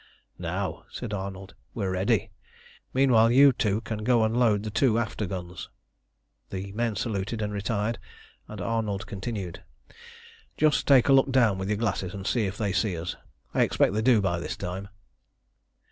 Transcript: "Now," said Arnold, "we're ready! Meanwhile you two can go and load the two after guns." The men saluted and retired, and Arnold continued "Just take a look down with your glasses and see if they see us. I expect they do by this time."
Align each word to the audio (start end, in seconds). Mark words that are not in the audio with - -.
"Now," 0.39 0.85
said 0.89 1.13
Arnold, 1.13 1.53
"we're 1.75 1.91
ready! 1.91 2.31
Meanwhile 2.91 3.29
you 3.29 3.53
two 3.53 3.81
can 3.81 4.03
go 4.03 4.23
and 4.23 4.35
load 4.35 4.63
the 4.63 4.71
two 4.71 4.97
after 4.97 5.27
guns." 5.27 5.69
The 6.49 6.71
men 6.71 6.95
saluted 6.95 7.39
and 7.39 7.53
retired, 7.53 7.99
and 8.47 8.59
Arnold 8.59 9.05
continued 9.05 9.61
"Just 10.57 10.87
take 10.87 11.07
a 11.07 11.13
look 11.13 11.29
down 11.31 11.59
with 11.59 11.69
your 11.69 11.77
glasses 11.77 12.15
and 12.15 12.25
see 12.25 12.47
if 12.47 12.57
they 12.57 12.73
see 12.73 12.97
us. 12.97 13.15
I 13.53 13.61
expect 13.61 13.93
they 13.93 14.01
do 14.01 14.21
by 14.21 14.39
this 14.39 14.57
time." 14.57 14.87